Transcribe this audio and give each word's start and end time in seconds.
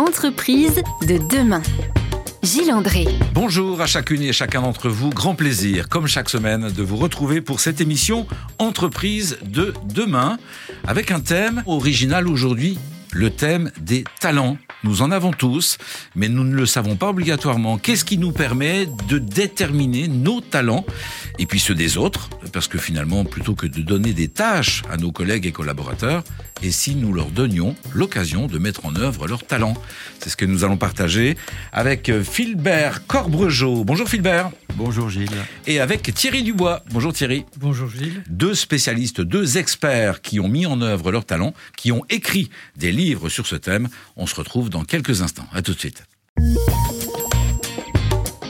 Entreprise 0.00 0.82
de 1.06 1.18
demain. 1.28 1.60
Gilles 2.42 2.72
André. 2.72 3.06
Bonjour 3.34 3.82
à 3.82 3.86
chacune 3.86 4.22
et 4.22 4.32
chacun 4.32 4.62
d'entre 4.62 4.88
vous. 4.88 5.10
Grand 5.10 5.34
plaisir, 5.34 5.90
comme 5.90 6.06
chaque 6.06 6.30
semaine, 6.30 6.70
de 6.70 6.82
vous 6.82 6.96
retrouver 6.96 7.42
pour 7.42 7.60
cette 7.60 7.82
émission 7.82 8.26
Entreprise 8.58 9.36
de 9.42 9.74
demain, 9.84 10.38
avec 10.86 11.10
un 11.10 11.20
thème 11.20 11.62
original 11.66 12.28
aujourd'hui, 12.28 12.78
le 13.12 13.28
thème 13.28 13.70
des 13.78 14.04
talents. 14.20 14.56
Nous 14.84 15.02
en 15.02 15.10
avons 15.10 15.32
tous, 15.32 15.76
mais 16.16 16.30
nous 16.30 16.44
ne 16.44 16.54
le 16.54 16.64
savons 16.64 16.96
pas 16.96 17.10
obligatoirement. 17.10 17.76
Qu'est-ce 17.76 18.06
qui 18.06 18.16
nous 18.16 18.32
permet 18.32 18.88
de 19.06 19.18
déterminer 19.18 20.08
nos 20.08 20.40
talents? 20.40 20.86
Et 21.38 21.46
puis 21.46 21.60
ceux 21.60 21.74
des 21.74 21.96
autres 21.96 22.30
Parce 22.52 22.68
que 22.68 22.78
finalement, 22.78 23.24
plutôt 23.24 23.54
que 23.54 23.66
de 23.66 23.80
donner 23.82 24.12
des 24.12 24.28
tâches 24.28 24.82
à 24.90 24.96
nos 24.96 25.12
collègues 25.12 25.46
et 25.46 25.52
collaborateurs, 25.52 26.24
et 26.62 26.70
si 26.70 26.94
nous 26.94 27.12
leur 27.12 27.30
donnions 27.30 27.74
l'occasion 27.94 28.46
de 28.46 28.58
mettre 28.58 28.84
en 28.84 28.94
œuvre 28.96 29.26
leurs 29.26 29.46
talents 29.46 29.74
C'est 30.18 30.30
ce 30.30 30.36
que 30.36 30.44
nous 30.44 30.64
allons 30.64 30.76
partager 30.76 31.36
avec 31.72 32.12
Philbert 32.22 33.06
Corbregeau. 33.06 33.84
Bonjour 33.84 34.08
Philbert. 34.08 34.50
Bonjour 34.76 35.08
Gilles. 35.08 35.28
Et 35.66 35.80
avec 35.80 36.14
Thierry 36.14 36.42
Dubois. 36.42 36.84
Bonjour 36.90 37.12
Thierry. 37.12 37.44
Bonjour 37.58 37.88
Gilles. 37.88 38.22
Deux 38.28 38.54
spécialistes, 38.54 39.20
deux 39.20 39.58
experts 39.58 40.20
qui 40.20 40.40
ont 40.40 40.48
mis 40.48 40.66
en 40.66 40.80
œuvre 40.82 41.10
leurs 41.12 41.24
talents, 41.24 41.54
qui 41.76 41.92
ont 41.92 42.04
écrit 42.10 42.50
des 42.76 42.92
livres 42.92 43.28
sur 43.28 43.46
ce 43.46 43.56
thème. 43.56 43.88
On 44.16 44.26
se 44.26 44.34
retrouve 44.34 44.70
dans 44.70 44.84
quelques 44.84 45.22
instants. 45.22 45.46
À 45.52 45.62
tout 45.62 45.72
de 45.72 45.78
suite. 45.78 46.04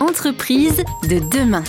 Entreprise 0.00 0.82
de 1.08 1.18
demain. 1.30 1.64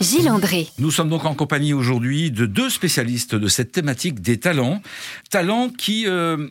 Gilles 0.00 0.28
André. 0.28 0.68
Nous 0.78 0.90
sommes 0.90 1.08
donc 1.08 1.24
en 1.24 1.34
compagnie 1.34 1.72
aujourd'hui 1.72 2.30
de 2.30 2.46
deux 2.46 2.70
spécialistes 2.70 3.34
de 3.34 3.48
cette 3.48 3.72
thématique 3.72 4.20
des 4.20 4.38
talents. 4.38 4.82
Talents 5.30 5.70
qui, 5.70 6.06
euh, 6.06 6.48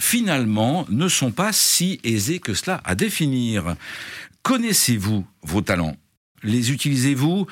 finalement, 0.00 0.86
ne 0.88 1.08
sont 1.08 1.30
pas 1.30 1.52
si 1.52 2.00
aisés 2.04 2.38
que 2.38 2.54
cela 2.54 2.80
à 2.84 2.94
définir. 2.94 3.76
Connaissez-vous 4.42 5.24
vos 5.42 5.60
talents? 5.60 5.96
Les 6.42 6.72
utilisez-vous 6.72 7.46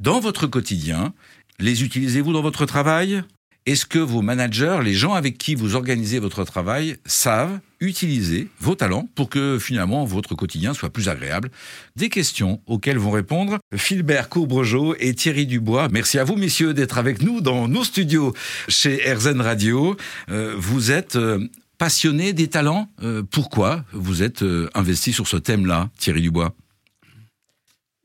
dans 0.00 0.20
votre 0.20 0.46
quotidien? 0.46 1.12
Les 1.58 1.84
utilisez-vous 1.84 2.32
dans 2.32 2.42
votre 2.42 2.66
travail? 2.66 3.22
Est-ce 3.66 3.86
que 3.86 3.98
vos 3.98 4.20
managers, 4.20 4.80
les 4.82 4.92
gens 4.92 5.14
avec 5.14 5.38
qui 5.38 5.54
vous 5.54 5.74
organisez 5.74 6.18
votre 6.18 6.44
travail, 6.44 6.96
savent 7.06 7.60
utiliser 7.84 8.48
vos 8.60 8.74
talents 8.74 9.08
pour 9.14 9.28
que 9.28 9.58
finalement 9.58 10.04
votre 10.04 10.34
quotidien 10.34 10.74
soit 10.74 10.90
plus 10.90 11.08
agréable 11.08 11.50
Des 11.96 12.08
questions 12.08 12.60
auxquelles 12.66 12.98
vont 12.98 13.10
répondre 13.10 13.58
Philbert 13.74 14.28
Courbrejot 14.28 14.94
et 14.98 15.14
Thierry 15.14 15.46
Dubois. 15.46 15.88
Merci 15.90 16.18
à 16.18 16.24
vous 16.24 16.36
messieurs 16.36 16.74
d'être 16.74 16.98
avec 16.98 17.22
nous 17.22 17.40
dans 17.40 17.68
nos 17.68 17.84
studios 17.84 18.34
chez 18.68 19.00
RZN 19.12 19.40
Radio. 19.40 19.96
Euh, 20.30 20.54
vous 20.56 20.90
êtes 20.90 21.16
euh, 21.16 21.48
passionné 21.78 22.32
des 22.32 22.48
talents. 22.48 22.88
Euh, 23.02 23.22
pourquoi 23.22 23.84
vous 23.92 24.22
êtes 24.22 24.44
investi 24.74 25.12
sur 25.12 25.28
ce 25.28 25.36
thème-là, 25.36 25.90
Thierry 25.98 26.22
Dubois? 26.22 26.54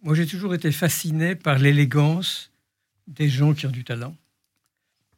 Moi 0.03 0.15
j'ai 0.15 0.25
toujours 0.25 0.53
été 0.53 0.71
fasciné 0.71 1.35
par 1.35 1.59
l'élégance 1.59 2.51
des 3.07 3.27
gens 3.27 3.53
qui 3.53 3.65
ont 3.65 3.71
du 3.71 3.83
talent. 3.83 4.15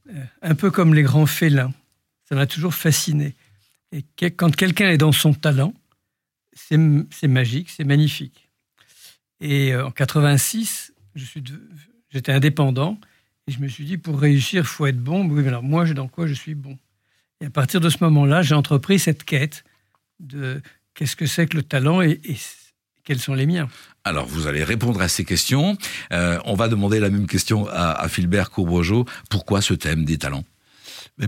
Euh, 0.09 0.23
un 0.41 0.55
peu 0.55 0.71
comme 0.71 0.93
les 0.93 1.03
grands 1.03 1.25
félins. 1.25 1.73
Ça 2.27 2.35
m'a 2.35 2.47
toujours 2.47 2.73
fasciné. 2.73 3.35
Et 3.91 4.03
quand 4.31 4.55
quelqu'un 4.55 4.89
est 4.89 4.97
dans 4.97 5.11
son 5.11 5.33
talent, 5.33 5.73
c'est 6.53 6.77
magique, 7.27 7.69
c'est 7.69 7.83
magnifique. 7.83 8.49
Et 9.39 9.73
euh, 9.73 9.87
en 9.87 9.91
86, 9.91 10.93
j'étais 12.09 12.31
indépendant 12.31 12.99
et 13.47 13.51
je 13.51 13.59
me 13.59 13.67
suis 13.67 13.85
dit 13.85 13.97
pour 13.97 14.19
réussir, 14.19 14.61
il 14.61 14.67
faut 14.67 14.85
être 14.85 14.99
bon. 14.99 15.27
Oui, 15.27 15.41
mais 15.41 15.49
alors 15.49 15.63
moi, 15.63 15.85
dans 15.85 16.07
quoi 16.07 16.27
je 16.27 16.33
suis 16.33 16.55
bon? 16.55 16.77
Et 17.41 17.45
à 17.45 17.49
partir 17.49 17.81
de 17.81 17.89
ce 17.89 17.97
moment-là, 18.01 18.43
j'ai 18.43 18.53
entrepris 18.53 18.99
cette 18.99 19.23
quête 19.23 19.63
de 20.19 20.61
qu'est-ce 20.93 21.15
que 21.15 21.25
c'est 21.25 21.47
que 21.47 21.57
le 21.57 21.63
talent 21.63 22.01
et, 22.01 22.21
quels 23.03 23.19
sont 23.19 23.33
les 23.33 23.45
miens 23.45 23.67
alors, 24.03 24.25
vous 24.25 24.47
allez 24.47 24.63
répondre 24.63 24.99
à 24.99 25.07
ces 25.07 25.23
questions. 25.23 25.77
Euh, 26.11 26.39
on 26.45 26.55
va 26.55 26.67
demander 26.69 26.99
la 26.99 27.11
même 27.11 27.27
question 27.27 27.67
à, 27.67 27.91
à 27.91 28.07
Philbert 28.07 28.49
Courbojo. 28.49 29.05
Pourquoi 29.29 29.61
ce 29.61 29.75
thème 29.75 30.05
des 30.05 30.17
talents? 30.17 30.43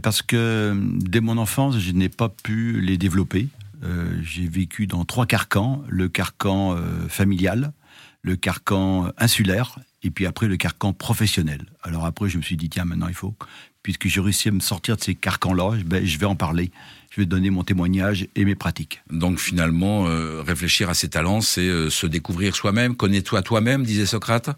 Parce 0.02 0.22
que 0.22 0.74
dès 1.00 1.20
mon 1.20 1.38
enfance, 1.38 1.78
je 1.78 1.92
n'ai 1.92 2.10
pas 2.10 2.30
pu 2.30 2.82
les 2.82 2.98
développer. 2.98 3.48
Euh, 3.84 4.18
j'ai 4.24 4.48
vécu 4.48 4.88
dans 4.88 5.06
trois 5.06 5.26
carcans. 5.26 5.84
Le 5.88 6.10
carcan 6.10 6.76
euh, 6.76 7.08
familial, 7.10 7.74
le 8.22 8.36
carcan 8.36 9.12
insulaire 9.18 9.80
et 10.02 10.10
puis 10.10 10.26
après 10.26 10.48
le 10.48 10.58
carcan 10.58 10.94
professionnel. 10.94 11.66
Alors 11.82 12.06
après, 12.06 12.30
je 12.30 12.38
me 12.38 12.44
suis 12.44 12.58
dit, 12.58 12.70
tiens, 12.70 12.86
maintenant 12.86 13.08
il 13.08 13.14
faut, 13.14 13.36
puisque 13.84 14.08
j'ai 14.08 14.20
réussi 14.20 14.50
à 14.50 14.52
me 14.52 14.60
sortir 14.60 14.98
de 14.98 15.02
ces 15.02 15.16
carcans-là, 15.16 15.78
ben, 15.86 16.06
je 16.06 16.18
vais 16.18 16.26
en 16.26 16.36
parler 16.36 16.72
je 17.14 17.22
vais 17.22 17.28
donner 17.28 17.52
mon 17.52 17.64
témoignage 17.64 18.28
et 18.36 18.44
mes 18.44 18.56
pratiques. 18.56 19.04
Donc 19.12 19.38
finalement, 19.38 20.08
euh, 20.08 20.42
réfléchir 20.42 20.90
à 20.90 20.96
ses 20.96 21.10
talents, 21.10 21.42
c'est 21.42 21.62
euh, 21.62 21.92
se 21.92 22.08
découvrir 22.08 22.56
soi-même. 22.56 22.96
Connais-toi 22.96 23.44
toi-même, 23.44 23.84
disait 23.84 24.08
Socrate. 24.08 24.50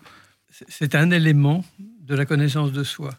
C'est 0.69 0.95
un 0.95 1.11
élément 1.11 1.65
de 2.05 2.13
la 2.13 2.25
connaissance 2.25 2.71
de 2.71 2.83
soi. 2.83 3.11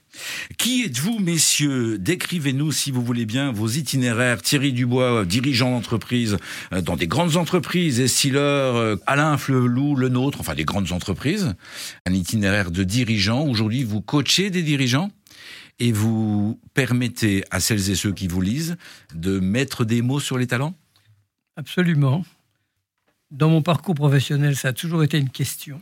Qui 0.59 0.85
êtes-vous, 0.85 1.19
messieurs? 1.19 1.99
Décrivez-nous, 1.99 2.71
si 2.71 2.93
vous 2.93 3.03
voulez 3.03 3.27
bien, 3.27 3.51
vos 3.51 3.69
itinéraires. 3.69 4.41
Thierry 4.41 4.73
Dubois, 4.73 5.25
dirigeant 5.25 5.71
d'entreprise 5.71 6.37
euh, 6.73 6.81
dans 6.81 6.97
des 6.97 7.09
grandes 7.09 7.37
entreprises, 7.37 7.99
Estiller, 7.99 8.95
Alain 9.07 9.37
Flelou, 9.39 9.97
le 9.97 10.09
nôtre, 10.09 10.41
enfin 10.41 10.55
des 10.55 10.65
grandes 10.65 10.93
entreprises. 10.93 11.55
Un 12.07 12.13
itinéraire 12.13 12.71
de 12.71 12.85
dirigeant. 12.85 13.45
Aujourd'hui, 13.45 13.83
vous 13.83 14.01
coachez 14.01 14.51
des 14.51 14.63
dirigeants 14.63 15.11
et 15.81 15.91
vous 15.91 16.61
permettez 16.73 17.45
à 17.51 17.59
celles 17.59 17.91
et 17.91 17.97
ceux 17.97 18.13
qui 18.13 18.29
vous 18.29 18.41
lisent 18.41 18.77
de 19.15 19.41
mettre 19.41 19.85
des 19.85 20.01
mots 20.01 20.21
sur 20.21 20.39
les 20.39 20.47
talents? 20.47 20.75
Absolument. 21.57 22.25
Dans 23.33 23.51
mon 23.51 23.63
parcours 23.63 23.97
professionnel, 23.97 24.55
ça 24.55 24.69
a 24.69 24.73
toujours 24.73 25.03
été 25.03 25.19
une 25.19 25.31
question. 25.31 25.81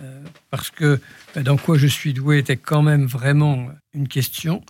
Euh, 0.00 0.22
parce 0.50 0.70
que 0.70 1.00
ben, 1.34 1.42
dans 1.42 1.56
quoi 1.56 1.78
je 1.78 1.86
suis 1.86 2.12
doué 2.12 2.38
était 2.38 2.56
quand 2.56 2.82
même 2.82 3.06
vraiment 3.06 3.68
une 3.92 4.08
question. 4.08 4.64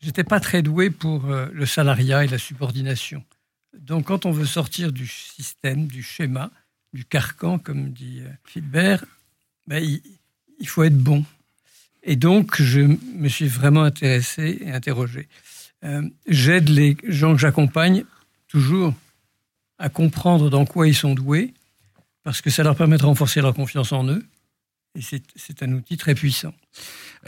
J'étais 0.00 0.24
pas 0.24 0.40
très 0.40 0.62
doué 0.62 0.90
pour 0.90 1.26
euh, 1.26 1.46
le 1.52 1.66
salariat 1.66 2.24
et 2.24 2.28
la 2.28 2.38
subordination. 2.38 3.24
Donc 3.78 4.06
quand 4.06 4.26
on 4.26 4.30
veut 4.30 4.46
sortir 4.46 4.92
du 4.92 5.06
système, 5.06 5.86
du 5.86 6.02
schéma, 6.02 6.50
du 6.92 7.04
carcan, 7.04 7.58
comme 7.58 7.90
dit 7.90 8.20
euh, 8.20 8.30
Philbert, 8.44 9.04
ben, 9.66 9.82
il 10.58 10.68
faut 10.68 10.82
être 10.82 10.98
bon. 10.98 11.24
Et 12.02 12.16
donc, 12.16 12.60
je 12.60 12.80
me 12.80 13.28
suis 13.28 13.48
vraiment 13.48 13.82
intéressé 13.82 14.58
et 14.60 14.72
interrogé. 14.72 15.28
Euh, 15.84 16.02
j'aide 16.26 16.68
les 16.68 16.96
gens 17.04 17.32
que 17.32 17.40
j'accompagne 17.40 18.04
toujours 18.48 18.94
à 19.78 19.88
comprendre 19.88 20.50
dans 20.50 20.64
quoi 20.64 20.88
ils 20.88 20.94
sont 20.94 21.14
doués, 21.14 21.54
parce 22.22 22.40
que 22.40 22.50
ça 22.50 22.62
leur 22.62 22.76
permet 22.76 22.98
de 22.98 23.04
renforcer 23.04 23.40
leur 23.40 23.54
confiance 23.54 23.92
en 23.92 24.06
eux. 24.08 24.24
Et 24.96 25.02
c'est 25.36 25.62
un 25.62 25.72
outil 25.72 25.96
très 25.96 26.14
puissant. 26.14 26.54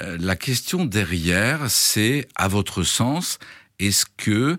Euh, 0.01 0.19
la 0.21 0.37
question 0.37 0.85
derrière, 0.85 1.71
c'est, 1.71 2.29
à 2.35 2.49
votre 2.49 2.83
sens, 2.83 3.39
est-ce 3.79 4.05
que, 4.17 4.59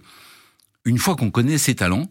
une 0.85 0.97
fois 0.97 1.15
qu'on 1.15 1.31
connaît 1.31 1.57
ses 1.57 1.75
talents, 1.75 2.09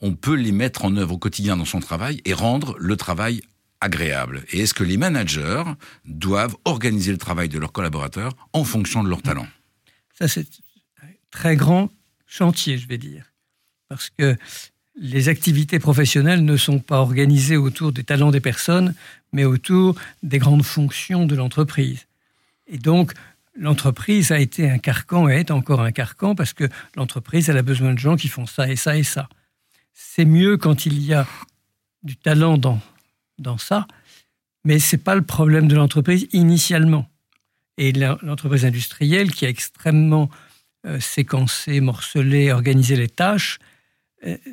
on 0.00 0.14
peut 0.14 0.34
les 0.34 0.52
mettre 0.52 0.84
en 0.84 0.96
œuvre 0.96 1.14
au 1.14 1.18
quotidien 1.18 1.56
dans 1.56 1.64
son 1.64 1.80
travail 1.80 2.20
et 2.24 2.34
rendre 2.34 2.76
le 2.78 2.96
travail 2.96 3.42
agréable? 3.80 4.44
Et 4.50 4.60
est-ce 4.60 4.74
que 4.74 4.84
les 4.84 4.96
managers 4.96 5.62
doivent 6.04 6.56
organiser 6.64 7.12
le 7.12 7.18
travail 7.18 7.48
de 7.48 7.58
leurs 7.58 7.72
collaborateurs 7.72 8.32
en 8.52 8.64
fonction 8.64 9.04
de 9.04 9.08
leurs 9.08 9.22
talents? 9.22 9.48
Ça, 10.18 10.26
c'est 10.26 10.46
un 11.02 11.08
très 11.30 11.54
grand 11.54 11.90
chantier, 12.26 12.76
je 12.76 12.88
vais 12.88 12.98
dire. 12.98 13.32
Parce 13.88 14.10
que 14.10 14.36
les 14.96 15.28
activités 15.28 15.78
professionnelles 15.78 16.44
ne 16.44 16.56
sont 16.56 16.78
pas 16.78 16.98
organisées 16.98 17.56
autour 17.56 17.92
des 17.92 18.04
talents 18.04 18.30
des 18.30 18.40
personnes, 18.40 18.94
mais 19.32 19.44
autour 19.44 19.96
des 20.22 20.38
grandes 20.38 20.64
fonctions 20.64 21.26
de 21.26 21.34
l'entreprise. 21.34 22.06
Et 22.66 22.78
donc, 22.78 23.12
l'entreprise 23.56 24.30
a 24.30 24.38
été 24.38 24.70
un 24.70 24.78
carcan 24.78 25.28
et 25.28 25.34
est 25.34 25.50
encore 25.50 25.80
un 25.80 25.92
carcan 25.92 26.34
parce 26.34 26.52
que 26.52 26.68
l'entreprise, 26.96 27.48
elle 27.48 27.58
a 27.58 27.62
besoin 27.62 27.92
de 27.92 27.98
gens 27.98 28.16
qui 28.16 28.28
font 28.28 28.46
ça 28.46 28.70
et 28.70 28.76
ça 28.76 28.96
et 28.96 29.02
ça. 29.02 29.28
C'est 29.92 30.24
mieux 30.24 30.56
quand 30.56 30.86
il 30.86 31.02
y 31.02 31.12
a 31.12 31.26
du 32.02 32.16
talent 32.16 32.58
dans 32.58 32.80
dans 33.38 33.58
ça, 33.58 33.86
mais 34.64 34.78
ce 34.78 34.96
n'est 34.96 35.02
pas 35.02 35.14
le 35.14 35.22
problème 35.22 35.68
de 35.68 35.74
l'entreprise 35.74 36.26
initialement. 36.32 37.08
Et 37.76 37.92
l'entreprise 37.92 38.64
industrielle 38.64 39.32
qui 39.32 39.44
a 39.46 39.48
extrêmement 39.48 40.30
euh, 40.86 41.00
séquencé, 41.00 41.80
morcelé, 41.80 42.52
organisé 42.52 42.94
les 42.96 43.08
tâches, 43.08 43.58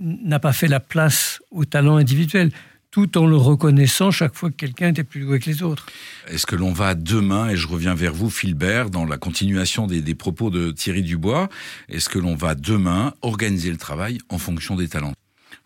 n'a 0.02 0.40
pas 0.40 0.54
fait 0.54 0.68
la 0.68 0.80
place 0.80 1.42
au 1.52 1.66
talent 1.66 1.98
individuel 1.98 2.52
tout 2.92 3.18
en 3.18 3.26
le 3.26 3.38
reconnaissant 3.38 4.12
chaque 4.12 4.36
fois 4.36 4.52
que 4.52 4.56
quelqu'un 4.56 4.90
était 4.90 5.06
plus 5.06 5.22
doué 5.22 5.40
que 5.40 5.50
les 5.50 5.64
autres. 5.64 5.86
Est-ce 6.28 6.46
que 6.46 6.58
l'on 6.58 6.74
va 6.74 6.94
demain, 6.94 7.50
et 7.50 7.56
je 7.56 7.68
reviens 7.68 7.96
vers 7.96 8.14
vous, 8.14 8.30
Philbert, 8.30 8.90
dans 8.90 9.06
la 9.06 9.18
continuation 9.18 9.88
des, 9.88 10.16
propos 10.16 10.50
de 10.50 10.72
Thierry 10.72 11.02
Dubois, 11.02 11.50
est-ce 11.88 12.10
que 12.10 12.20
l'on 12.20 12.36
va 12.36 12.54
demain 12.54 13.14
organiser 13.22 13.72
le 13.72 13.78
travail 13.78 14.20
en 14.28 14.38
fonction 14.38 14.76
des 14.76 14.90
talents? 14.90 15.14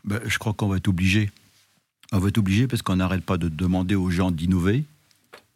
Ben, 0.04 0.20
Je 0.28 0.38
crois 0.38 0.54
qu'on 0.54 0.68
va 0.68 0.78
être 0.78 0.88
obligé. 0.88 1.32
On 2.12 2.20
va 2.20 2.28
être 2.28 2.38
obligé 2.38 2.68
parce 2.68 2.84
qu'on 2.84 2.98
n'arrête 2.98 3.26
pas 3.26 3.38
de 3.38 3.50
demander 3.50 3.96
aux 3.96 4.12
gens 4.12 4.30
d'innover, 4.30 4.84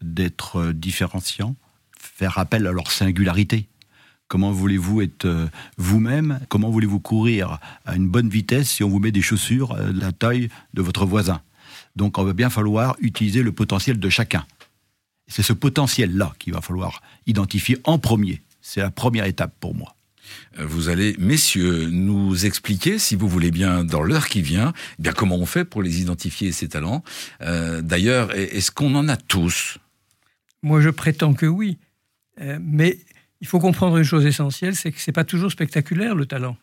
d'être 0.01 0.55
euh, 0.57 0.73
différenciants, 0.73 1.55
faire 1.99 2.39
appel 2.39 2.65
à 2.65 2.71
leur 2.71 2.91
singularité. 2.91 3.67
Comment 4.29 4.51
voulez-vous 4.51 5.01
être 5.01 5.25
euh, 5.25 5.47
vous-même? 5.77 6.39
Comment 6.49 6.69
voulez-vous 6.69 6.99
courir 6.99 7.57
à 7.85 7.95
une 7.95 8.07
bonne 8.07 8.29
vitesse 8.29 8.69
si 8.69 8.83
on 8.83 8.89
vous 8.89 8.99
met 8.99 9.11
des 9.11 9.23
chaussures 9.23 9.71
euh, 9.73 9.91
de 9.91 9.99
la 9.99 10.11
taille 10.11 10.49
de 10.75 10.83
votre 10.83 11.07
voisin? 11.07 11.41
Donc, 11.95 12.19
on 12.19 12.23
va 12.23 12.33
bien 12.33 12.51
falloir 12.51 12.95
utiliser 13.01 13.41
le 13.41 13.51
potentiel 13.51 13.99
de 13.99 14.09
chacun. 14.09 14.45
C'est 15.27 15.41
ce 15.41 15.51
potentiel-là 15.51 16.33
qu'il 16.37 16.53
va 16.53 16.61
falloir 16.61 17.01
identifier 17.25 17.79
en 17.85 17.97
premier. 17.97 18.43
C'est 18.61 18.81
la 18.81 18.91
première 18.91 19.25
étape 19.25 19.53
pour 19.59 19.73
moi. 19.73 19.95
Euh, 20.59 20.65
vous 20.65 20.89
allez, 20.89 21.15
messieurs, 21.17 21.89
nous 21.89 22.45
expliquer, 22.45 22.99
si 22.99 23.15
vous 23.15 23.27
voulez 23.27 23.49
bien, 23.49 23.83
dans 23.83 24.03
l'heure 24.03 24.27
qui 24.27 24.43
vient, 24.43 24.73
eh 24.99 25.01
bien 25.01 25.11
comment 25.11 25.37
on 25.37 25.47
fait 25.47 25.65
pour 25.65 25.81
les 25.81 26.01
identifier, 26.01 26.51
ces 26.51 26.69
talents. 26.69 27.03
Euh, 27.41 27.81
d'ailleurs, 27.81 28.31
est-ce 28.35 28.69
qu'on 28.69 28.93
en 28.93 29.07
a 29.07 29.17
tous? 29.17 29.79
Moi, 30.61 30.81
je 30.81 30.89
prétends 30.89 31.33
que 31.33 31.47
oui. 31.47 31.79
Euh, 32.41 32.57
mais 32.61 32.99
il 33.41 33.47
faut 33.47 33.59
comprendre 33.59 33.97
une 33.97 34.03
chose 34.03 34.25
essentielle, 34.25 34.75
c'est 34.75 34.91
que 34.91 34.99
ce 34.99 35.09
n'est 35.09 35.13
pas 35.13 35.23
toujours 35.23 35.51
spectaculaire, 35.51 36.15
le 36.15 36.25
talent. 36.25 36.57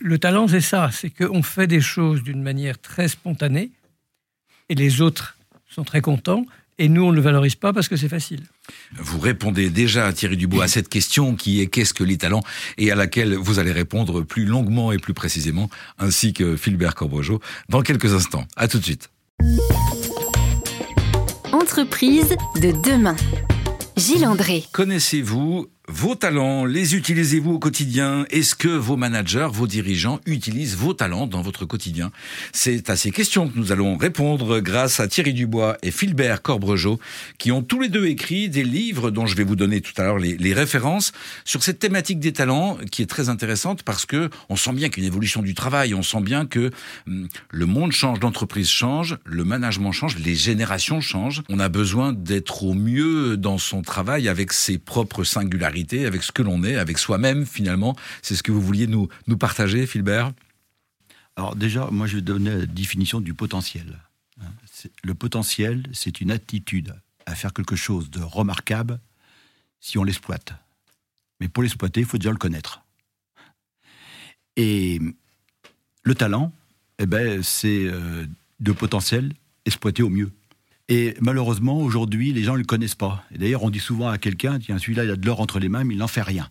Le 0.00 0.18
talent, 0.18 0.48
c'est 0.48 0.60
ça, 0.60 0.90
c'est 0.92 1.10
qu'on 1.10 1.42
fait 1.42 1.66
des 1.66 1.80
choses 1.80 2.22
d'une 2.22 2.42
manière 2.42 2.80
très 2.80 3.08
spontanée, 3.08 3.70
et 4.68 4.74
les 4.74 5.00
autres 5.00 5.36
sont 5.68 5.84
très 5.84 6.00
contents, 6.00 6.46
et 6.78 6.88
nous, 6.88 7.04
on 7.04 7.10
ne 7.10 7.16
le 7.16 7.22
valorise 7.22 7.54
pas 7.54 7.72
parce 7.72 7.88
que 7.88 7.96
c'est 7.96 8.08
facile. 8.08 8.42
Vous 8.96 9.20
répondez 9.20 9.70
déjà, 9.70 10.12
Thierry 10.12 10.36
Dubois, 10.36 10.64
à 10.64 10.68
cette 10.68 10.88
question 10.88 11.36
qui 11.36 11.60
est 11.60 11.68
qu'est-ce 11.68 11.94
que 11.94 12.02
les 12.02 12.18
talents 12.18 12.42
et 12.78 12.90
à 12.90 12.96
laquelle 12.96 13.36
vous 13.36 13.60
allez 13.60 13.70
répondre 13.70 14.22
plus 14.22 14.44
longuement 14.44 14.90
et 14.90 14.98
plus 14.98 15.14
précisément, 15.14 15.70
ainsi 15.98 16.32
que 16.32 16.56
Philbert 16.56 16.96
Corbregeau, 16.96 17.40
dans 17.68 17.82
quelques 17.82 18.12
instants. 18.12 18.44
À 18.56 18.66
tout 18.66 18.78
de 18.78 18.84
suite. 18.84 19.10
Entreprise 21.52 22.34
de 22.56 22.72
demain. 22.82 23.16
Gilles 23.96 24.26
André. 24.26 24.64
Connaissez-vous 24.72 25.68
vos 25.88 26.14
talents, 26.14 26.64
les 26.64 26.94
utilisez-vous 26.94 27.52
au 27.52 27.58
quotidien? 27.58 28.24
Est-ce 28.30 28.54
que 28.54 28.68
vos 28.68 28.96
managers, 28.96 29.48
vos 29.52 29.66
dirigeants 29.66 30.18
utilisent 30.24 30.76
vos 30.76 30.94
talents 30.94 31.26
dans 31.26 31.42
votre 31.42 31.66
quotidien? 31.66 32.10
C'est 32.52 32.88
à 32.88 32.96
ces 32.96 33.10
questions 33.10 33.48
que 33.48 33.58
nous 33.58 33.70
allons 33.70 33.98
répondre 33.98 34.60
grâce 34.60 34.98
à 34.98 35.08
Thierry 35.08 35.34
Dubois 35.34 35.76
et 35.82 35.90
Philbert 35.90 36.40
Corbregeau, 36.40 36.98
qui 37.36 37.52
ont 37.52 37.62
tous 37.62 37.80
les 37.80 37.90
deux 37.90 38.06
écrit 38.06 38.48
des 38.48 38.64
livres 38.64 39.10
dont 39.10 39.26
je 39.26 39.36
vais 39.36 39.44
vous 39.44 39.56
donner 39.56 39.82
tout 39.82 39.92
à 39.98 40.04
l'heure 40.04 40.18
les, 40.18 40.54
références 40.54 41.12
sur 41.44 41.62
cette 41.62 41.80
thématique 41.80 42.20
des 42.20 42.32
talents 42.32 42.78
qui 42.90 43.02
est 43.02 43.06
très 43.06 43.28
intéressante 43.28 43.82
parce 43.82 44.06
que 44.06 44.30
on 44.48 44.56
sent 44.56 44.72
bien 44.72 44.88
qu'une 44.88 45.04
évolution 45.04 45.42
du 45.42 45.52
travail, 45.52 45.92
on 45.92 46.02
sent 46.02 46.20
bien 46.20 46.46
que 46.46 46.70
hum, 47.06 47.28
le 47.50 47.66
monde 47.66 47.92
change, 47.92 48.20
l'entreprise 48.20 48.68
change, 48.68 49.18
le 49.26 49.44
management 49.44 49.92
change, 49.92 50.16
les 50.18 50.34
générations 50.34 51.02
changent. 51.02 51.42
On 51.50 51.58
a 51.58 51.68
besoin 51.68 52.14
d'être 52.14 52.62
au 52.62 52.72
mieux 52.72 53.36
dans 53.36 53.58
son 53.58 53.82
travail 53.82 54.28
avec 54.28 54.52
ses 54.52 54.78
propres 54.78 55.24
singularités 55.24 55.73
avec 56.06 56.22
ce 56.22 56.32
que 56.32 56.42
l'on 56.42 56.62
est, 56.64 56.76
avec 56.76 56.98
soi-même 56.98 57.46
finalement. 57.46 57.96
C'est 58.22 58.36
ce 58.36 58.42
que 58.42 58.52
vous 58.52 58.60
vouliez 58.60 58.86
nous, 58.86 59.08
partager, 59.38 59.86
Philbert? 59.86 60.32
Alors 61.36 61.56
déjà, 61.56 61.88
moi 61.90 62.06
je 62.06 62.16
vais 62.16 62.22
donner 62.22 62.50
la 62.50 62.66
définition 62.66 63.20
du 63.20 63.34
potentiel. 63.34 63.98
Hein, 64.40 64.50
le 65.02 65.14
potentiel, 65.14 65.84
c'est 65.92 66.20
une 66.20 66.30
attitude 66.30 66.94
à 67.26 67.34
faire 67.34 67.52
quelque 67.52 67.76
chose 67.76 68.10
de 68.10 68.20
remarquable 68.20 69.00
si 69.80 69.98
on 69.98 70.04
l'exploite. 70.04 70.54
Mais 71.40 71.48
pour 71.48 71.62
l'exploiter, 71.62 72.00
il 72.00 72.06
faut 72.06 72.18
déjà 72.18 72.30
le 72.30 72.36
connaître. 72.36 72.82
Et 74.56 75.00
le 76.02 76.14
talent, 76.14 76.52
eh 76.98 77.06
ben, 77.06 77.42
c'est 77.42 77.84
euh, 77.86 78.26
de 78.60 78.72
potentiel 78.72 79.32
exploité 79.64 80.02
au 80.02 80.10
mieux. 80.10 80.30
Et 80.88 81.14
malheureusement, 81.20 81.78
aujourd'hui, 81.78 82.32
les 82.32 82.42
gens 82.42 82.54
ne 82.54 82.58
le 82.58 82.64
connaissent 82.64 82.94
pas. 82.94 83.24
Et 83.34 83.38
d'ailleurs, 83.38 83.62
on 83.62 83.70
dit 83.70 83.80
souvent 83.80 84.08
à 84.08 84.18
quelqu'un, 84.18 84.58
tiens, 84.58 84.78
celui-là, 84.78 85.04
il 85.04 85.10
a 85.10 85.16
de 85.16 85.26
l'or 85.26 85.40
entre 85.40 85.58
les 85.58 85.68
mains, 85.68 85.84
mais 85.84 85.94
il 85.94 85.98
n'en 85.98 86.08
fait 86.08 86.22
rien. 86.22 86.48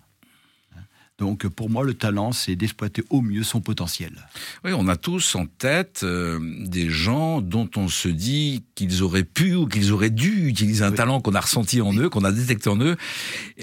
Donc 1.20 1.48
pour 1.48 1.70
moi, 1.70 1.84
le 1.84 1.94
talent, 1.94 2.32
c'est 2.32 2.56
d'exploiter 2.56 3.04
au 3.10 3.22
mieux 3.22 3.44
son 3.44 3.62
potentiel. 3.62 4.12
Oui, 4.66 4.72
on 4.76 4.88
a 4.88 4.96
tous 4.96 5.36
en 5.36 5.46
tête 5.46 6.02
euh, 6.04 6.40
des 6.66 6.90
gens 6.90 7.40
dont 7.40 7.70
on 7.76 7.88
se 7.88 8.10
dit 8.10 8.64
qu'ils 8.74 9.04
auraient 9.04 9.24
pu 9.24 9.54
ou 9.54 9.68
qu'ils 9.68 9.92
auraient 9.92 10.10
dû 10.10 10.48
utiliser 10.48 10.84
un 10.84 10.92
talent 10.92 11.22
qu'on 11.22 11.36
a 11.36 11.40
ressenti 11.40 11.82
en 11.82 11.94
eux, 11.94 12.10
qu'on 12.10 12.24
a 12.24 12.32
détecté 12.32 12.70
en 12.70 12.82
eux. 12.82 12.98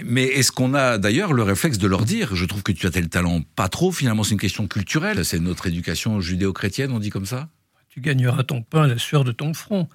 Mais 0.05 0.25
est-ce 0.25 0.53
qu'on 0.53 0.75
a 0.75 0.99
d'ailleurs 0.99 1.33
le 1.33 1.43
réflexe 1.43 1.79
de 1.79 1.89
leur 1.89 2.05
dire, 2.05 2.37
je 2.37 2.45
trouve 2.45 2.63
que 2.63 2.73
tu 2.73 2.87
as 2.87 2.91
tel 2.91 3.09
talent 3.09 3.43
Pas 3.57 3.69
trop, 3.69 3.91
finalement, 3.91 4.23
c'est 4.23 4.33
une 4.33 4.41
question 4.41 4.69
culturelle. 4.69 5.25
C'est 5.25 5.41
notre 5.41 5.67
éducation 5.67 6.21
judéo-chrétienne, 6.21 6.93
on 6.93 7.01
dit 7.01 7.11
comme 7.11 7.27
ça? 7.27 7.49
Tu 7.89 8.01
gagneras 8.01 8.45
ton 8.45 8.63
pain 8.63 8.85
à 8.85 8.87
la 8.87 8.99
sueur 8.99 9.25
de 9.25 9.33
ton 9.33 9.55
front. 9.55 9.89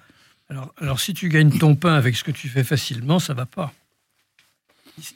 Alors, 0.48 0.72
alors, 0.78 1.00
si 1.00 1.12
tu 1.12 1.28
gagnes 1.28 1.56
ton 1.58 1.74
pain 1.74 1.94
avec 1.94 2.16
ce 2.16 2.24
que 2.24 2.30
tu 2.30 2.48
fais 2.48 2.64
facilement, 2.64 3.18
ça 3.18 3.34
va 3.34 3.46
pas. 3.46 3.72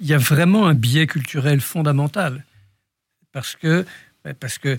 Il 0.01 0.07
y 0.07 0.15
a 0.15 0.19
vraiment 0.19 0.67
un 0.67 0.75
biais 0.75 1.07
culturel 1.07 1.61
fondamental. 1.61 2.45
Parce 3.33 3.55
que, 3.55 3.87
parce 4.41 4.59
que 4.59 4.79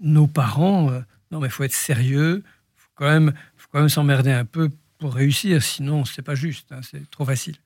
nos 0.00 0.26
parents, 0.26 0.90
euh, 0.90 1.00
non, 1.30 1.40
mais 1.40 1.48
il 1.48 1.50
faut 1.50 1.64
être 1.64 1.72
sérieux, 1.72 2.42
il 2.44 2.80
faut 2.80 2.90
quand 2.94 3.08
même, 3.08 3.32
faut 3.56 3.68
quand 3.72 3.80
même 3.80 3.88
s'emmerder 3.88 4.30
un 4.30 4.44
peu 4.44 4.70
pour 4.98 5.14
réussir, 5.14 5.62
sinon, 5.62 6.04
c'est 6.04 6.22
pas 6.22 6.34
juste, 6.34 6.72
hein, 6.72 6.80
c'est 6.88 7.08
trop 7.10 7.24
facile. 7.24 7.56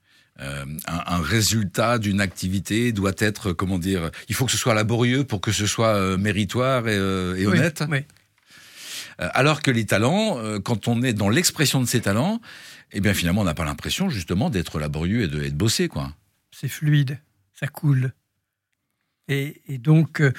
Euh, 0.40 0.64
un, 0.86 1.20
résultat 1.20 1.98
d'une 1.98 2.20
activité 2.20 2.92
doit 2.92 3.12
être, 3.18 3.52
comment 3.52 3.78
dire, 3.78 4.10
il 4.28 4.34
faut 4.34 4.46
que 4.46 4.52
ce 4.52 4.56
soit 4.56 4.74
laborieux 4.74 5.24
pour 5.24 5.40
que 5.40 5.52
ce 5.52 5.66
soit 5.66 5.94
euh, 5.94 6.16
méritoire 6.16 6.88
et, 6.88 7.46
honnête. 7.46 7.84
Oui. 7.90 7.98
Euh, 9.20 9.28
alors 9.32 9.62
que 9.62 9.70
les 9.70 9.86
talents, 9.86 10.38
euh, 10.38 10.58
quand 10.58 10.88
on 10.88 11.02
est 11.02 11.12
dans 11.12 11.28
l'expression 11.28 11.80
de 11.80 11.86
ces 11.86 12.00
talents, 12.00 12.40
eh 12.92 13.00
bien 13.00 13.14
finalement 13.14 13.42
on 13.42 13.44
n'a 13.44 13.54
pas 13.54 13.64
l'impression 13.64 14.08
justement 14.08 14.50
d'être 14.50 14.78
laborieux 14.78 15.22
et 15.22 15.28
de, 15.28 15.42
être 15.42 15.56
bossé 15.56 15.88
quoi. 15.88 16.12
C'est 16.50 16.68
fluide, 16.68 17.18
ça 17.52 17.66
coule. 17.66 18.12
Et, 19.28 19.62
donc 19.78 20.20
euh, 20.20 20.32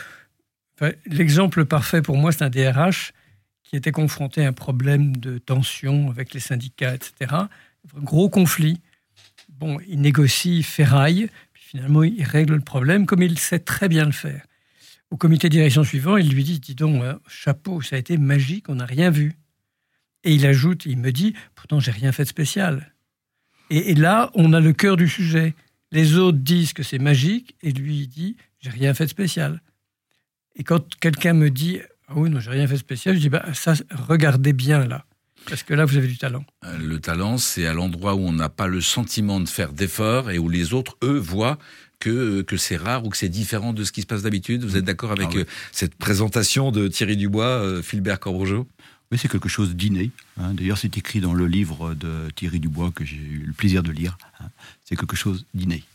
l'exemple 1.06 1.66
parfait 1.66 2.02
pour 2.02 2.18
moi 2.18 2.32
c'est 2.32 2.44
un 2.44 2.50
DRH 2.50 3.14
qui 3.64 3.76
était 3.76 3.92
confronté 3.92 4.46
à 4.46 4.50
un 4.50 4.54
problème 4.54 5.18
de 5.18 5.38
tension 5.38 6.10
avec 6.10 6.34
les 6.34 6.40
syndicats, 6.40 6.94
etc. 6.94 7.34
Gros 7.96 8.30
conflit. 8.30 8.82
Bon, 9.50 9.80
il 9.88 10.02
négocie, 10.02 10.58
il 10.58 10.64
ferraille, 10.64 11.30
puis 11.54 11.64
finalement 11.64 12.04
il 12.04 12.24
règle 12.24 12.56
le 12.56 12.62
problème 12.62 13.06
comme 13.06 13.24
il 13.24 13.40
sait 13.40 13.60
très 13.60 13.88
bien 13.88 14.06
le 14.06 14.12
faire 14.12 14.46
au 15.14 15.16
comité 15.16 15.48
de 15.48 15.52
direction 15.52 15.84
suivant, 15.84 16.18
il 16.18 16.34
lui 16.34 16.44
dit, 16.44 16.60
dis 16.60 16.74
donc, 16.74 17.04
hein, 17.04 17.20
chapeau, 17.28 17.84
ça 17.84 17.98
a 17.98 18.00
été 18.00 18.18
magique, 18.18 18.68
on 18.68 18.76
n'a 18.76 18.88
rien 18.88 19.12
vu. 19.12 19.36
Et 20.24 20.34
il 20.34 20.44
ajoute, 20.44 20.88
il 20.88 20.98
me 20.98 21.12
dit, 21.12 21.36
pourtant 21.54 21.80
j'ai 21.80 21.92
rien 21.92 22.12
fait 22.12 22.24
de 22.24 22.30
spécial. 22.30 22.96
Et, 23.70 23.94
là, 23.94 24.32
on 24.34 24.54
a 24.54 24.60
le 24.60 24.74
cœur 24.74 24.98
du 24.98 25.08
sujet. 25.08 25.54
Les 25.92 26.18
autres 26.18 26.40
disent 26.40 26.74
que 26.74 26.82
c'est 26.82 26.98
magique, 26.98 27.56
et 27.62 27.72
lui 27.72 28.02
il 28.02 28.08
dit, 28.08 28.38
j'ai 28.60 28.72
rien 28.72 28.96
fait 28.96 29.06
de 29.06 29.12
spécial. 29.12 29.62
Et 30.56 30.64
quand 30.64 30.96
quelqu'un 30.96 31.34
me 31.34 31.52
dit, 31.52 31.80
ah 32.08 32.14
oui, 32.16 32.32
non, 32.32 32.40
j'ai 32.40 32.50
rien 32.50 32.66
fait 32.66 32.74
de 32.74 32.80
spécial, 32.80 33.14
je 33.14 33.20
dis, 33.20 33.30
bah, 33.30 33.46
ça, 33.54 33.76
regardez 33.92 34.54
bien 34.54 34.88
là. 34.88 35.06
Parce 35.48 35.62
que 35.62 35.76
là, 35.76 35.86
vous 35.86 35.96
avez 35.96 36.08
du 36.08 36.18
talent. 36.18 36.44
Euh, 36.66 36.76
le 36.80 37.00
talent, 37.00 37.38
c'est 37.38 37.68
à 37.68 37.74
l'endroit 37.74 38.16
où 38.16 38.22
on 38.22 38.32
n'a 38.32 38.50
pas 38.50 38.68
le 38.68 38.82
sentiment 38.82 39.40
de 39.40 39.48
faire 39.48 39.74
d'efforts 39.74 40.32
et 40.32 40.40
où 40.40 40.50
les 40.50 40.74
autres, 40.74 40.98
eux, 41.04 41.20
voient 41.20 41.60
que, 42.04 42.42
que 42.42 42.58
c'est 42.58 42.76
rare 42.76 43.06
ou 43.06 43.10
que 43.10 43.16
c'est 43.16 43.30
différent 43.30 43.72
de 43.72 43.86
ce 43.86 43.94
qui 43.94 44.02
se 44.02 44.06
passe 44.06 44.24
d'habitude. 44.24 44.66
Vous 44.66 44.76
êtes 44.76 44.84
d'accord 44.84 45.14
avec 45.14 45.30
ah 45.32 45.38
euh, 45.38 45.46
cette 45.72 45.96
présentation 45.96 46.70
de 46.72 46.90
Thierry 46.90 47.16
Dubois, 47.16 47.46
euh, 47.46 47.82
Philbert 47.82 48.20
Corbregeau 48.20 48.68
Oui, 49.10 49.18
c'est 49.18 49.30
quelque 49.30 49.48
chose 49.48 49.74
d'inné. 49.74 50.12
Hein. 50.38 50.54
D'ailleurs, 50.54 50.78
c'est 50.78 50.98
écrit 50.98 51.22
dans 51.22 51.34
le 51.34 51.48
livre 51.48 51.94
de 51.94 52.28
Thierry 52.36 52.60
Dubois 52.60 52.92
que 52.94 53.06
j'ai 53.06 53.16
eu 53.16 53.44
le 53.48 53.54
plaisir 53.54 53.84
de 53.84 53.92
lire. 53.92 54.18
Hein. 54.42 54.48
C'est 54.84 54.98
quelque 54.98 55.16
chose 55.16 55.46
d'inné. 55.54 55.86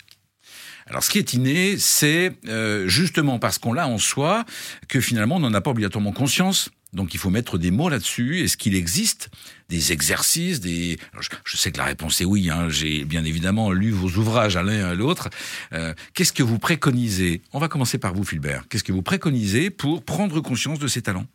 Alors, 0.86 1.02
ce 1.02 1.10
qui 1.10 1.18
est 1.18 1.34
inné, 1.34 1.76
c'est 1.76 2.32
euh, 2.46 2.88
justement 2.88 3.38
parce 3.38 3.58
qu'on 3.58 3.74
l'a 3.74 3.86
en 3.86 3.98
soi 3.98 4.46
que 4.88 5.02
finalement, 5.02 5.36
on 5.36 5.40
n'en 5.40 5.52
a 5.52 5.60
pas 5.60 5.72
obligatoirement 5.72 6.12
conscience. 6.12 6.70
Donc 6.92 7.14
il 7.14 7.18
faut 7.18 7.30
mettre 7.30 7.58
des 7.58 7.70
mots 7.70 7.88
là-dessus. 7.88 8.40
Est-ce 8.40 8.56
qu'il 8.56 8.74
existe 8.74 9.30
des 9.68 9.92
exercices, 9.92 10.60
des 10.60 10.98
je, 11.44 11.56
sais 11.56 11.70
que 11.70 11.78
la 11.78 11.84
réponse 11.84 12.20
est 12.20 12.24
oui. 12.24 12.48
Hein. 12.48 12.70
J'ai 12.70 13.04
bien 13.04 13.24
évidemment 13.24 13.72
lu 13.72 13.90
vos 13.90 14.08
ouvrages 14.18 14.56
à 14.56 14.62
l'un 14.62 14.72
et 14.72 14.82
à 14.82 14.94
l'autre. 14.94 15.28
Euh, 15.72 15.92
qu'est-ce 16.14 16.32
que 16.32 16.42
vous 16.42 16.58
préconisez? 16.58 17.42
On 17.52 17.58
va 17.58 17.68
commencer 17.68 17.98
par 17.98 18.14
vous, 18.14 18.24
Philbert. 18.24 18.66
Qu'est-ce 18.68 18.84
que 18.84 18.92
vous 18.92 19.02
préconisez 19.02 19.70
pour 19.70 20.02
prendre 20.02 20.40
conscience 20.40 20.78
de 20.78 20.88
ces 20.88 21.02
talents? 21.02 21.26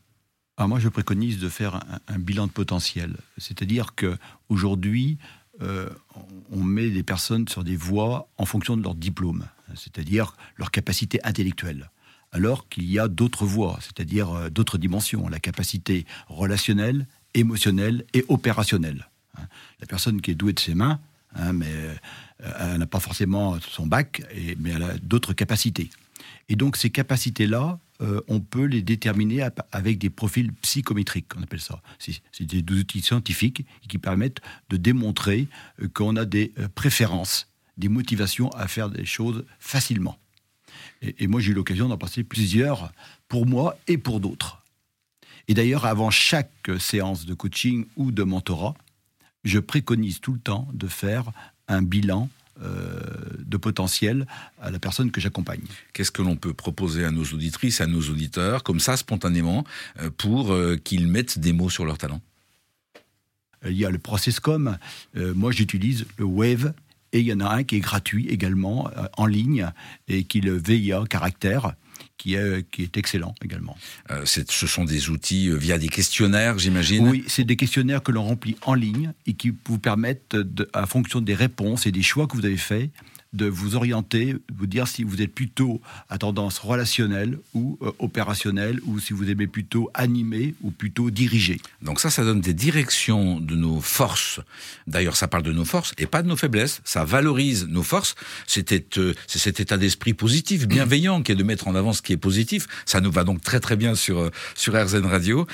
Ah, 0.57 0.67
moi, 0.67 0.79
je 0.79 0.89
préconise 0.89 1.39
de 1.39 1.50
faire 1.50 1.79
un, 2.07 2.19
bilan 2.19 2.48
de 2.48 2.51
potentiel. 2.51 3.15
C'est-à-dire 3.38 3.95
que 3.95 4.17
aujourd'hui, 4.50 5.17
euh, 5.62 5.89
on 6.51 6.63
met 6.63 6.89
des 6.89 7.03
personnes 7.03 7.48
sur 7.48 7.63
des 7.63 7.75
voies 7.75 8.27
en 8.38 8.45
fonction 8.45 8.75
de 8.75 8.83
leur 8.83 8.95
diplôme, 8.95 9.45
c'est-à-dire 9.75 10.36
leur 10.57 10.72
capacité 10.72 11.19
intellectuelle 11.24 11.89
alors 12.33 12.67
qu'il 12.67 12.91
y 12.91 12.99
a 12.99 13.07
d'autres 13.07 13.45
voies, 13.45 13.79
c'est-à-dire 13.79 14.31
euh, 14.31 14.49
d'autres 14.49 14.77
dimensions, 14.77 15.29
la 15.29 15.39
capacité 15.39 16.05
relationnelle, 16.27 17.07
émotionnelle 17.35 18.05
et 18.13 18.25
opérationnelle. 18.27 19.07
Hein. 19.37 19.43
La 19.79 19.87
personne 19.87 20.19
qui 20.19 20.31
est 20.31 20.35
douée 20.35 20.53
de 20.53 20.59
ses 20.59 20.73
mains, 20.73 20.99
hein, 21.35 21.53
mais 21.53 21.71
euh, 21.71 21.95
elle 22.59 22.79
n'a 22.79 22.87
pas 22.87 22.99
forcément 22.99 23.57
son 23.61 23.87
bac, 23.87 24.23
mais 24.59 24.71
elle 24.71 24.83
a 24.83 24.97
d'autres 24.97 25.33
capacités. 25.33 25.89
Et 26.49 26.55
donc 26.55 26.75
ces 26.75 26.89
capacités-là, 26.89 27.79
euh, 28.01 28.19
on 28.27 28.41
peut 28.41 28.65
les 28.65 28.81
déterminer 28.81 29.47
avec 29.71 29.99
des 29.99 30.09
profils 30.09 30.51
psychométriques, 30.53 31.27
on 31.37 31.43
appelle 31.43 31.61
ça. 31.61 31.81
C'est 31.99 32.43
des 32.43 32.73
outils 32.73 33.01
scientifiques 33.01 33.65
qui 33.87 33.97
permettent 33.97 34.41
de 34.69 34.77
démontrer 34.77 35.47
qu'on 35.93 36.17
a 36.17 36.25
des 36.25 36.53
préférences, 36.75 37.47
des 37.77 37.87
motivations 37.87 38.49
à 38.49 38.67
faire 38.67 38.89
des 38.89 39.05
choses 39.05 39.45
facilement. 39.59 40.17
Et, 41.01 41.27
moi, 41.27 41.41
j'ai 41.41 41.51
eu 41.51 41.53
l'occasion 41.53 41.87
d'en 41.87 41.97
passer 41.97 42.23
plusieurs 42.23 42.91
pour 43.27 43.45
moi 43.45 43.77
et 43.87 43.97
pour 43.97 44.19
d'autres. 44.19 44.61
Et 45.47 45.53
d'ailleurs, 45.53 45.85
avant 45.85 46.09
chaque 46.09 46.71
séance 46.79 47.25
de 47.25 47.33
coaching 47.33 47.85
ou 47.97 48.11
de 48.11 48.23
mentorat, 48.23 48.75
je 49.43 49.59
préconise 49.59 50.21
tout 50.21 50.33
le 50.33 50.39
temps 50.39 50.67
de 50.73 50.87
faire 50.87 51.31
un 51.67 51.81
bilan 51.81 52.29
euh, 52.61 52.99
de 53.39 53.57
potentiel 53.57 54.27
à 54.61 54.69
la 54.69 54.77
personne 54.77 55.09
que 55.09 55.19
j'accompagne. 55.19 55.63
Qu'est-ce 55.91 56.11
que 56.11 56.21
l'on 56.21 56.35
peut 56.35 56.53
proposer 56.53 57.03
à 57.03 57.09
nos 57.09 57.23
auditrices, 57.23 57.81
à 57.81 57.87
nos 57.87 58.01
auditeurs, 58.01 58.61
comme 58.61 58.79
ça, 58.79 58.95
spontanément, 58.95 59.65
euh, 59.99 60.11
pour 60.15 60.53
euh, 60.53 60.77
qu'ils 60.77 61.07
mettent 61.07 61.39
des 61.39 61.51
mots 61.51 61.71
sur 61.71 61.83
leur 61.83 61.97
talent? 61.97 62.21
Il 63.67 63.75
y 63.75 63.85
a 63.85 63.89
le 63.89 63.97
Processcom. 63.97 64.77
moi, 65.15 65.51
j'utilise 65.51 66.05
le 66.17 66.25
Wave. 66.25 66.73
Et 67.13 67.20
il 67.20 67.25
y 67.25 67.34
en 67.34 67.39
a 67.39 67.48
un 67.48 67.63
qui 67.63 67.77
est 67.77 67.79
gratuit 67.79 68.27
également, 68.27 68.89
en 69.17 69.25
ligne, 69.25 69.70
et 70.08 70.25
qui 70.25 70.39
est 70.39 70.41
le 70.41 70.58
VIA 70.58 71.03
caractère 71.10 71.75
qui 72.17 72.36
est, 72.36 72.70
qui 72.70 72.84
est 72.84 72.98
excellent 72.98 73.36
également. 73.43 73.77
Euh, 74.12 74.24
ce 74.25 74.67
sont 74.67 74.86
des 74.86 75.10
outils 75.10 75.50
euh, 75.50 75.55
via 75.55 75.77
des 75.77 75.89
questionnaires, 75.89 76.58
j'imagine? 76.58 77.08
Oui, 77.08 77.24
c'est 77.27 77.43
des 77.43 77.55
questionnaires 77.55 78.01
que 78.01 78.12
l'on 78.12 78.24
remplit 78.24 78.55
en 78.62 78.75
ligne 78.75 79.13
et 79.25 79.34
qui 79.34 79.53
vous 79.67 79.79
permettent, 79.79 80.36
de, 80.36 80.70
à 80.74 80.86
fonction 80.86 81.22
des 81.22 81.36
réponses 81.36 81.86
et 81.86 81.91
des 81.91 82.01
choix 82.01 82.27
que 82.27 82.38
vous 82.38 82.46
avez 82.46 82.58
faits, 82.58 82.91
de 83.33 83.45
vous 83.45 83.75
orienter, 83.75 84.35
vous 84.55 84.67
dire 84.67 84.87
si 84.87 85.03
vous 85.03 85.21
êtes 85.21 85.33
plutôt 85.33 85.81
à 86.09 86.17
tendance 86.17 86.59
relationnelle 86.59 87.39
ou 87.53 87.77
euh, 87.81 87.91
opérationnelle, 87.99 88.79
ou 88.85 88.99
si 88.99 89.13
vous 89.13 89.29
aimez 89.29 89.47
plutôt 89.47 89.89
animer 89.93 90.53
ou 90.61 90.71
plutôt 90.71 91.09
diriger. 91.09 91.59
Donc 91.81 91.99
ça, 91.99 92.09
ça 92.09 92.23
donne 92.23 92.41
des 92.41 92.53
directions 92.53 93.39
de 93.39 93.55
nos 93.55 93.81
forces. 93.81 94.39
D'ailleurs, 94.87 95.15
ça 95.15 95.27
parle 95.27 95.43
de 95.43 95.51
nos 95.51 95.65
forces 95.65 95.93
et 95.97 96.05
pas 96.05 96.21
de 96.21 96.27
nos 96.27 96.35
faiblesses. 96.35 96.81
Ça 96.83 97.03
valorise 97.03 97.67
nos 97.67 97.83
forces. 97.83 98.15
C'est 98.45 98.97
euh, 98.97 99.13
cet 99.27 99.59
état 99.59 99.77
d'esprit 99.77 100.13
positif, 100.13 100.67
bienveillant, 100.67 101.23
qui 101.23 101.31
est 101.31 101.35
de 101.35 101.43
mettre 101.43 101.67
en 101.67 101.75
avant 101.75 101.93
ce 101.93 102.01
qui 102.01 102.13
est 102.13 102.17
positif. 102.17 102.67
Ça 102.85 103.01
nous 103.01 103.11
va 103.11 103.23
donc 103.23 103.41
très 103.41 103.59
très 103.59 103.75
bien 103.75 103.95
sur 103.95 104.19
euh, 104.19 104.29
sur 104.55 104.73
RZN 104.73 105.05
Radio. 105.05 105.47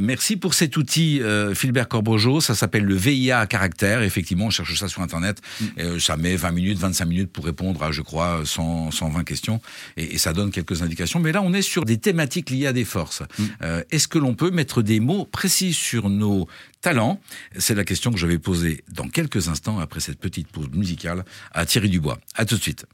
merci 0.00 0.36
pour 0.36 0.54
cet 0.54 0.76
outil, 0.76 1.20
Philbert 1.54 1.88
Corbojo. 1.88 2.40
Ça 2.40 2.54
s'appelle 2.54 2.84
le 2.84 2.94
VIA 2.94 3.40
à 3.40 3.46
caractère. 3.46 4.02
Effectivement, 4.02 4.46
on 4.46 4.50
cherche 4.50 4.78
ça 4.78 4.88
sur 4.88 5.02
Internet. 5.02 5.40
Mm. 5.60 5.98
ça 5.98 6.16
met 6.16 6.36
20 6.36 6.50
minutes, 6.52 6.78
25 6.78 7.05
minutes 7.06 7.32
pour 7.32 7.44
répondre 7.44 7.82
à, 7.82 7.92
je 7.92 8.02
crois, 8.02 8.42
100, 8.44 8.90
120 8.90 9.24
questions, 9.24 9.60
et, 9.96 10.18
ça 10.18 10.32
donne 10.32 10.50
quelques 10.50 10.82
indications. 10.82 11.20
Mais 11.20 11.32
là, 11.32 11.42
on 11.42 11.52
est 11.52 11.62
sur 11.62 11.84
des 11.84 11.98
thématiques 11.98 12.50
liées 12.50 12.66
à 12.66 12.72
des 12.72 12.84
forces. 12.84 13.22
Mm. 13.38 13.44
Euh, 13.62 13.82
est-ce 13.90 14.08
que 14.08 14.18
l'on 14.18 14.34
peut 14.34 14.50
mettre 14.50 14.82
des 14.82 15.00
mots 15.00 15.24
précis 15.24 15.72
sur 15.72 16.10
nos 16.10 16.46
talents? 16.80 17.20
C'est 17.58 17.74
la 17.74 17.84
question 17.84 18.10
que 18.10 18.18
je 18.18 18.26
vais 18.26 18.38
poser 18.38 18.84
dans 18.92 19.08
quelques 19.08 19.48
instants 19.48 19.78
après 19.78 20.00
cette 20.00 20.18
petite 20.18 20.48
pause 20.48 20.68
musicale 20.72 21.24
à 21.52 21.66
Thierry 21.66 21.88
Dubois. 21.88 22.18
À 22.34 22.44
tout 22.44 22.56
de 22.56 22.62
suite. 22.62 22.86